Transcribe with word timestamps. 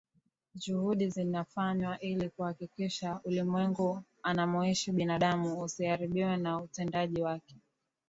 Juhudi 0.55 1.09
zinafanywa 1.09 1.99
ili 1.99 2.29
kuhakikisha 2.29 3.19
ulimwengu 3.23 4.01
anamoishi 4.23 4.91
binadamu 4.91 5.61
usiharibiwe 5.61 6.37
na 6.37 6.61
utendaji 6.61 7.21
wake 7.21 7.55